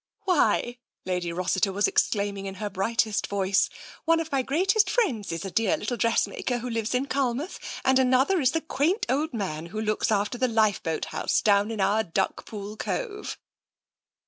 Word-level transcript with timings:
"Why,'' 0.25 0.79
Lady 1.05 1.31
Rossiter 1.31 1.71
was 1.71 1.87
exclaiming 1.87 2.47
in 2.47 2.55
her 2.55 2.71
brightest 2.71 3.27
voice," 3.27 3.69
one 4.05 4.19
of 4.19 4.31
my 4.31 4.41
greatest 4.41 4.89
friends 4.89 5.31
is 5.31 5.45
a 5.45 5.51
dear 5.51 5.77
little 5.77 5.95
dressmaker 5.95 6.57
who 6.57 6.71
lives 6.71 6.95
in 6.95 7.05
Culmouth, 7.05 7.59
and 7.85 7.99
another 7.99 8.41
is 8.41 8.49
the 8.53 8.61
quaint 8.61 9.05
old 9.09 9.31
man 9.31 9.67
who 9.67 9.79
looks 9.79 10.11
after 10.11 10.39
the 10.39 10.47
lifeboat 10.47 11.05
house 11.13 11.39
down 11.39 11.69
in 11.69 11.79
our 11.79 12.03
Duckpool 12.03 12.79
Cove." 12.79 13.37